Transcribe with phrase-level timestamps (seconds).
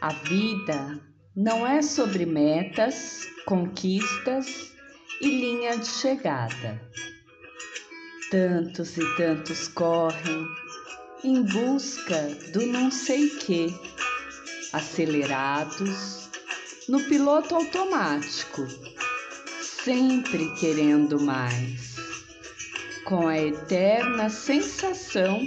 [0.00, 0.98] A vida
[1.36, 4.72] não é sobre metas, conquistas
[5.20, 6.80] e linha de chegada.
[8.30, 10.46] Tantos e tantos correm
[11.22, 12.18] em busca
[12.54, 13.66] do não sei que,
[14.72, 16.30] acelerados
[16.88, 18.66] no piloto automático,
[19.84, 21.96] sempre querendo mais,
[23.04, 25.40] com a eterna sensação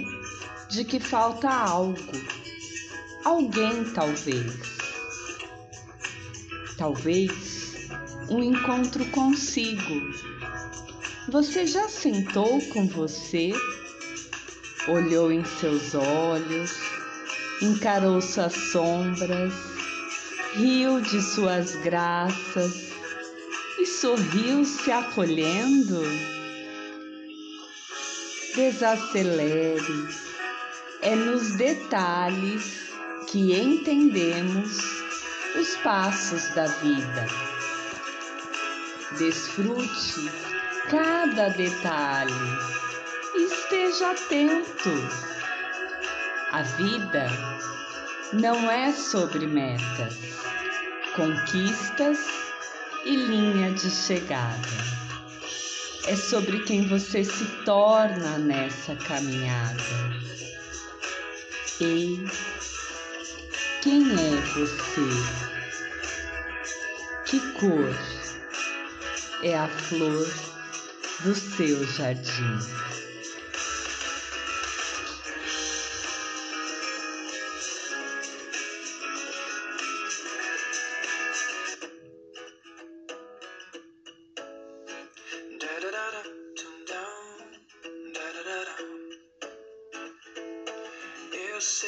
[0.68, 2.43] de que falta algo,
[3.24, 4.52] alguém talvez.
[6.76, 7.88] Talvez
[8.28, 9.94] um encontro consigo.
[11.28, 13.52] Você já sentou com você?
[14.88, 16.72] Olhou em seus olhos,
[17.62, 19.54] encarou suas sombras,
[20.54, 22.92] riu de suas graças
[23.78, 26.02] e sorriu se acolhendo?
[28.54, 30.24] Desacelere
[31.00, 32.93] é nos detalhes
[33.34, 34.78] que entendemos
[35.60, 37.26] os passos da vida.
[39.18, 40.30] Desfrute
[40.88, 42.32] cada detalhe
[43.34, 44.92] esteja atento.
[46.52, 47.26] A vida
[48.32, 50.16] não é sobre metas,
[51.16, 52.18] conquistas
[53.04, 54.68] e linha de chegada.
[56.06, 59.82] É sobre quem você se torna nessa caminhada.
[61.80, 62.24] Ei,
[63.84, 65.10] quem é você?
[67.26, 67.94] Que cor
[69.42, 70.26] é a flor
[71.22, 72.58] do seu jardim?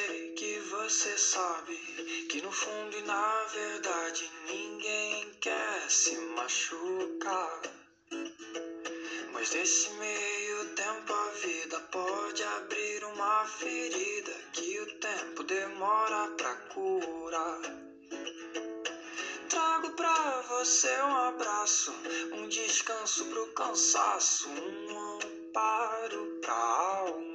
[0.06, 1.76] Sei que você sabe
[2.28, 7.62] que no fundo e na verdade ninguém quer se machucar.
[9.32, 16.54] Mas nesse meio tempo a vida pode abrir uma ferida que o tempo demora pra
[16.72, 17.60] curar.
[19.48, 21.92] Trago pra você um abraço,
[22.32, 27.25] um descanso pro cansaço, um amparo pra alma.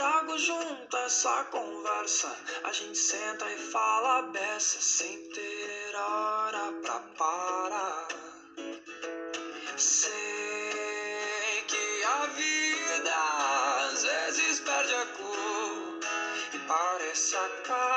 [0.00, 2.34] Trago junto essa conversa.
[2.64, 8.08] A gente senta e fala beça sem ter hora pra parar.
[9.76, 13.14] Sei que a vida
[13.92, 16.00] às vezes perde a cor
[16.54, 17.89] e parece acabar.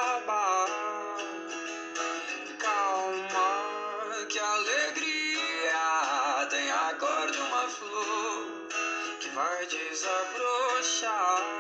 [9.94, 11.54] Desabrochar.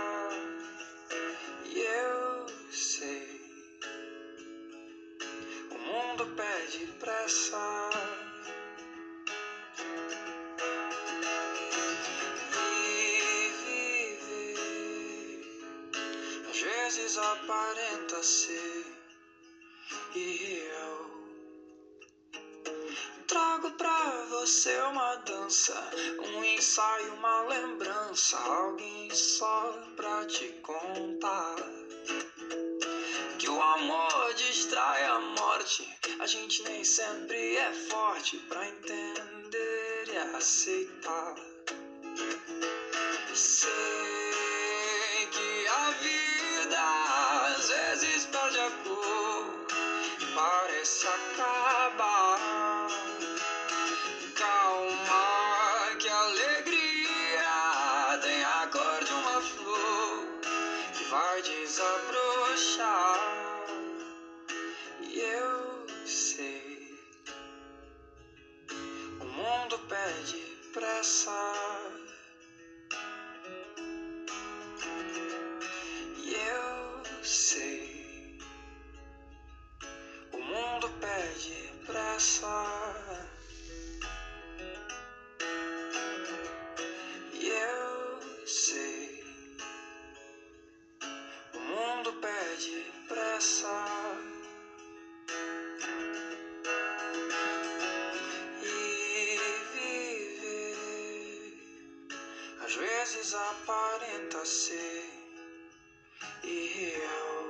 [6.35, 7.89] pede pressa.
[12.55, 15.41] E viver
[16.50, 18.85] às vezes aparenta ser
[20.15, 21.22] irreal.
[23.63, 25.74] Trago pra você uma dança,
[26.19, 31.56] um ensaio, uma lembrança, alguém só pra te contar
[33.40, 35.88] que o amor distrai a morte.
[36.19, 41.35] A gente nem sempre é forte pra entender e aceitar.
[43.34, 43.69] Sei
[45.31, 46.43] que a vida
[61.13, 63.34] vai desabrochar.
[69.94, 70.41] pede
[70.74, 71.72] pressa.
[103.33, 105.03] Aparenta ser
[106.44, 107.44] irreal,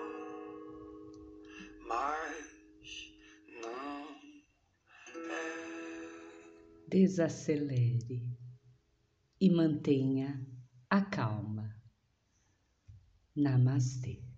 [1.87, 3.13] mas
[3.61, 4.07] não
[5.31, 6.87] é.
[6.87, 8.23] Desacelere
[9.39, 10.45] e mantenha
[10.89, 11.75] a calma.
[13.35, 14.32] Namastê.